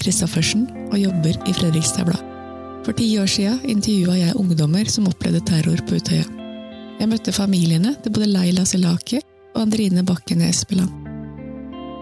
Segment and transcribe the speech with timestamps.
[0.00, 2.26] Christoffersen og jobber i Fredrikstad Blad.
[2.86, 6.24] For ti år siden intervjua jeg ungdommer som opplevde terror på Utøya.
[7.00, 9.20] Jeg møtte familiene til både Leila Selaki
[9.54, 10.92] og Andrine Bakken Espeland.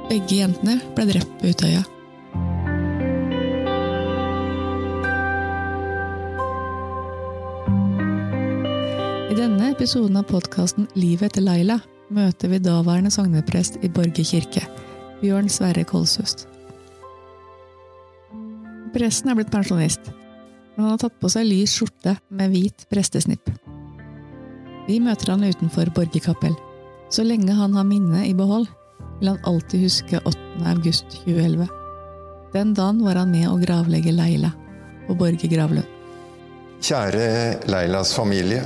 [0.08, 1.84] Begge jentene ble drept på Utøya.
[9.28, 11.78] I denne episoden av podkasten Livet etter Laila
[12.10, 14.64] møter vi daværende sogneprest i Borge kirke,
[15.20, 16.47] Bjørn Sverre Kolshust.
[18.94, 20.12] Presten er blitt pensjonist,
[20.74, 23.50] men han har tatt på seg lys skjorte med hvit prestesnipp.
[24.88, 26.54] Vi møter han utenfor Borge kapell.
[27.12, 28.68] Så lenge han har minnet i behold,
[29.20, 30.38] vil han alltid huske 8.
[30.72, 31.68] august 2011.
[32.54, 34.54] Den dagen var han med å gravlegge Leila
[35.08, 35.84] på Borge gravlund.
[36.80, 38.62] Kjære Leilas familie.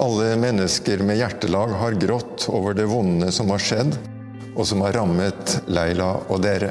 [0.00, 3.96] Alle mennesker med hjertelag har grått over det vonde som har skjedd,
[4.54, 6.70] og som har rammet Leila og dere.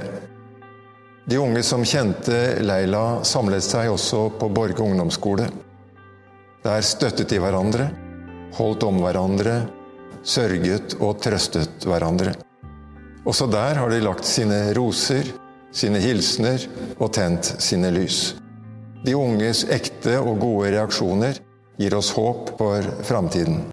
[1.30, 5.46] De unge som kjente Leila, samlet seg også på Borge ungdomsskole.
[6.64, 7.86] Der støttet de hverandre,
[8.58, 9.60] holdt om hverandre,
[10.26, 12.34] sørget og trøstet hverandre.
[13.30, 15.30] Også der har de lagt sine roser,
[15.70, 16.66] sine hilsener
[16.98, 18.34] og tent sine lys.
[19.06, 21.38] De unges ekte og gode reaksjoner
[21.78, 23.68] gir oss håp for framtiden.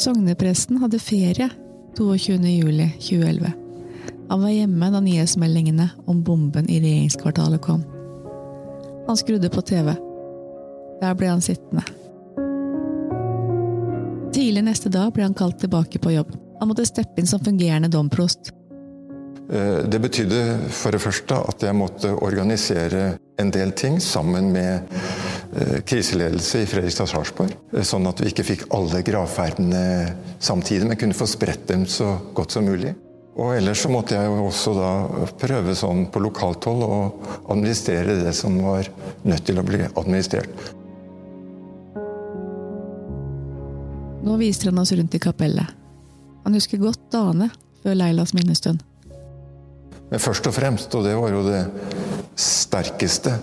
[0.00, 1.52] Sognepresten hadde ferie
[1.98, 3.50] 22.07.2011.
[4.28, 7.82] Han var hjemme da nyhetsmeldingene om bomben i regjeringskvartalet kom.
[9.06, 9.94] Han skrudde på TV.
[11.00, 11.82] Der ble han sittende.
[14.34, 16.34] Tidlig neste dag ble han kalt tilbake på jobb.
[16.60, 18.52] Han måtte steppe inn som fungerende domprost.
[19.50, 24.86] Eh, det betydde for det første at jeg måtte organisere en del ting sammen med
[25.88, 27.54] kriseledelse i Fredrikstad Sarpsborg.
[27.72, 32.18] eh, Sånn at vi ikke fikk alle gravferdene samtidig, men kunne få spredt dem så
[32.34, 32.94] godt som mulig.
[33.38, 34.90] Og ellers så måtte jeg jo også da
[35.38, 36.98] prøve sånn på lokalt hold å
[37.54, 38.90] administrere det som var
[39.22, 40.74] nødt til å bli administrert.
[44.26, 45.70] Nå viser han oss rundt i kapellet.
[46.44, 47.50] Han husker godt dagene
[47.84, 48.82] før Leilas minnestund.
[50.10, 51.62] Men først og fremst, og det var jo det
[52.38, 53.38] sterkeste,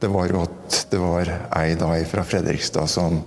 [0.00, 0.59] det var jo at
[0.90, 3.20] det var ei da fra Fredrikstad som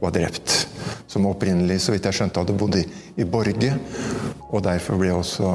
[0.00, 0.68] var drept.
[1.06, 2.84] Som opprinnelig, så vidt jeg skjønte, hadde bodd i,
[3.16, 3.72] i Borge.
[4.50, 5.52] Og derfor ble også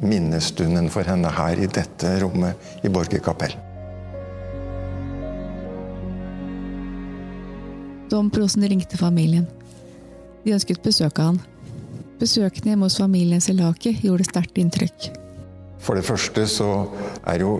[0.00, 3.54] minnestunden for henne her i dette rommet i Borge kapell.
[8.08, 9.46] Domprosten ringte familien.
[10.44, 11.40] De ønsket besøk av han.
[12.18, 15.10] Besøkene hjemme hos familien Selaki gjorde sterkt inntrykk.
[15.78, 16.70] For det første så
[17.28, 17.58] er jo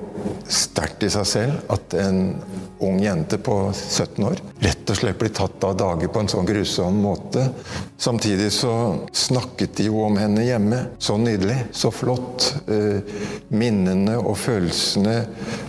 [0.48, 2.20] sterkt i seg selv at en
[2.84, 6.48] ung jente på 17 år rett og slett blir tatt av dage på en sånn
[6.48, 7.44] grusom måte.
[8.00, 8.72] Samtidig så
[9.12, 10.80] snakket de jo om henne hjemme.
[10.98, 12.52] Så nydelig, så flott.
[12.70, 13.00] Eh,
[13.48, 15.18] Minnene og følelsene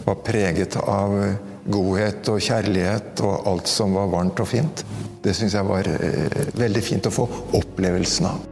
[0.06, 1.18] var preget av
[1.70, 4.86] godhet og kjærlighet og alt som var varmt og fint.
[5.24, 7.28] Det syns jeg var eh, veldig fint å få
[7.60, 8.48] opplevelsen av.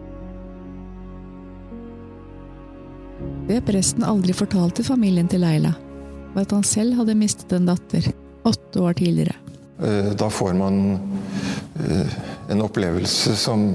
[3.47, 5.71] Det presten aldri fortalte familien til Leila,
[6.37, 8.11] var at han selv hadde mistet en datter
[8.47, 9.35] åtte år tidligere.
[9.81, 10.77] Eh, Da får man
[11.81, 12.17] eh,
[12.49, 13.71] en opplevelse som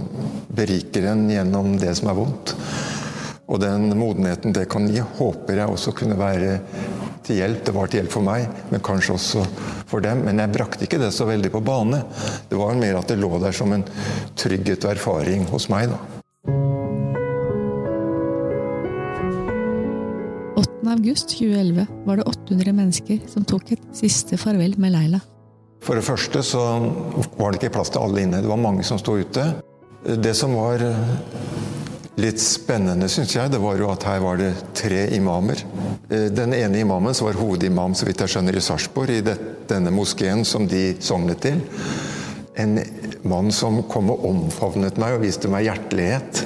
[0.49, 2.55] beriker en gjennom det som er vondt.
[3.53, 6.61] Og den modenheten det kan gi, håper jeg også kunne være
[7.27, 7.67] til hjelp.
[7.67, 9.45] Det var til hjelp for meg, men kanskje også
[9.91, 10.23] for dem.
[10.25, 12.01] Men jeg brakte ikke det så veldig på bane.
[12.49, 13.85] Det var mer at det lå der som en
[14.39, 15.91] trygghet og erfaring hos meg.
[15.93, 16.22] da.
[20.83, 20.91] 8.
[20.91, 25.21] august 2011 var det 800 mennesker som tok et siste farvel med Leila.
[25.83, 26.63] For det første så
[27.39, 28.41] var det ikke plass til alle inne.
[28.43, 29.45] Det var mange som sto ute.
[30.03, 30.83] Det som var
[32.19, 35.63] litt spennende, syns jeg, det var jo at her var det tre imamer.
[36.11, 39.37] Den ene imamen som var hovedimam, så vidt jeg skjønner, i Sarpsborg, i
[39.71, 41.63] denne moskeen som de sognet til.
[42.59, 42.79] En
[43.23, 46.43] mann som kom og omfavnet meg og viste meg hjertelighet.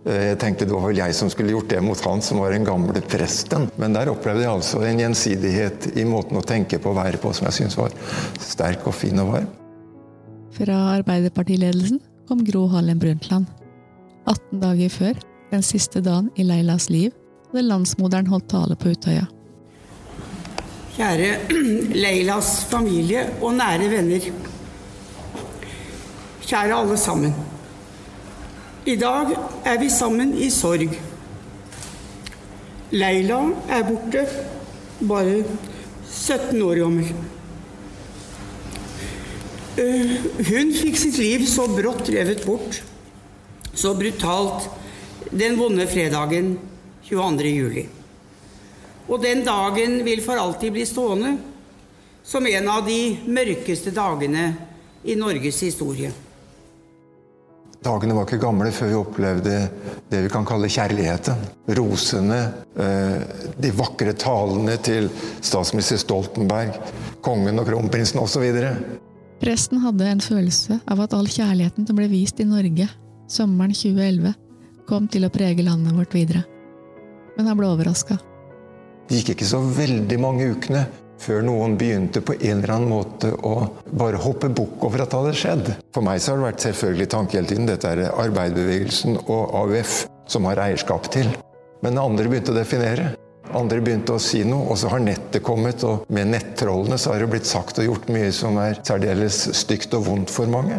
[0.00, 2.64] Jeg tenkte det var vel jeg som skulle gjort det mot han som var den
[2.64, 3.66] gamle presten.
[3.76, 7.32] Men der opplevde jeg altså en gjensidighet i måten å tenke på og være på
[7.36, 7.92] som jeg syns var
[8.40, 9.50] sterk og fin og varm.
[10.56, 13.50] Fra Arbeiderpartiledelsen kom Gro Harlem Brundtland.
[14.24, 15.20] 18 dager før,
[15.52, 17.12] den siste dagen i Leilas liv,
[17.50, 19.28] hadde landsmoderen holdt tale på Utøya.
[20.96, 21.30] Kjære
[22.02, 24.32] Leilas familie og nære venner.
[26.40, 27.34] Kjære alle sammen.
[28.88, 29.34] I dag
[29.68, 30.94] er vi sammen i sorg.
[32.96, 34.22] Leila er borte,
[35.04, 35.42] bare
[36.08, 37.10] 17 år gammel.
[39.80, 40.14] Eh,
[40.48, 42.80] Hun fikk sitt liv så brått revet bort,
[43.76, 44.70] så brutalt
[45.30, 46.54] den vonde fredagen
[47.04, 47.52] 22.
[47.52, 47.84] juli.
[49.10, 51.36] Og den dagen vil for alltid bli stående
[52.24, 54.54] som en av de mørkeste dagene
[55.04, 56.12] i Norges historie.
[57.80, 59.58] Dagene var ikke gamle før vi opplevde
[60.10, 61.46] det vi kan kalle kjærligheten.
[61.78, 62.40] Rosene,
[62.76, 63.20] eh,
[63.56, 65.08] de vakre talene til
[65.40, 66.76] statsminister Stoltenberg,
[67.24, 68.44] kongen og kronprinsen osv.
[69.40, 72.90] Presten hadde en følelse av at all kjærligheten som ble vist i Norge
[73.30, 74.34] sommeren 2011,
[74.88, 76.42] kom til å prege landet vårt videre.
[77.36, 78.18] Men han ble overraska.
[79.08, 80.84] Det gikk ikke så veldig mange ukene
[81.20, 83.54] før noen begynte på en eller annen måte å
[83.92, 85.72] bare hoppe bukk over at det hadde skjedd.
[85.94, 87.68] For meg så har det vært selvfølgelig tanke hele tiden.
[87.68, 91.28] Dette er arbeiderbevegelsen og AUF som har eierskap til.
[91.84, 93.10] Men andre begynte å definere.
[93.56, 97.24] Andre begynte å si noe, og så har nettet kommet, og med nettrollene så har
[97.24, 100.78] det blitt sagt og gjort mye som er særdeles stygt og vondt for mange.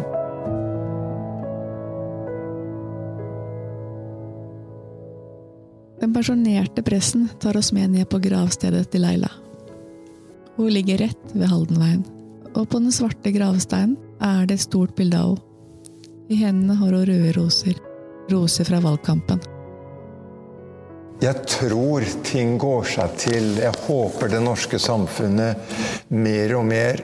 [6.02, 9.28] Den pensjonerte pressen tar oss med ned på gravstedet til Leila.
[10.56, 12.02] Hun ligger rett ved Haldenveien,
[12.52, 15.48] og på den svarte gravsteinen er det et stort bilde av henne.
[16.30, 17.76] I hendene har hun røde roser,
[18.30, 19.42] roser fra valgkampen.
[21.20, 23.50] Jeg tror ting går seg til.
[23.60, 25.74] Jeg håper det norske samfunnet
[26.14, 27.02] mer og mer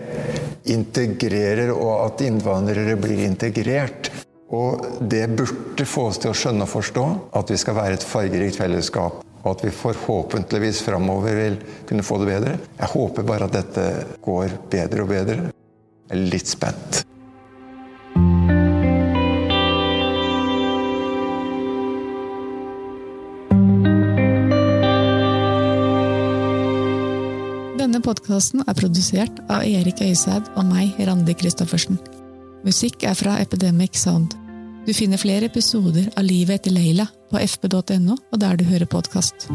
[0.65, 4.09] integrerer, og at innvandrere blir integrert.
[4.49, 7.07] Og det burde få oss til å skjønne og forstå
[7.37, 12.19] at vi skal være et fargerikt fellesskap og at vi forhåpentligvis framover vil kunne få
[12.23, 12.57] det bedre.
[12.79, 13.87] Jeg håper bare at dette
[14.25, 15.53] går bedre og bedre.
[16.09, 17.05] Jeg er litt spent.
[27.79, 31.99] Denne podkasten er produsert av Erik Øyseid og meg, Randi Christoffersen.
[32.67, 34.35] Musikk er fra Epidemic Sound.
[34.89, 39.51] Du finner flere episoder av Livet etter Leila på fp.no og der du hører podkast.